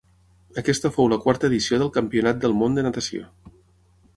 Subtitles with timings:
[0.61, 3.29] Aquesta fou la quarta edició del Campionat del Món de natació.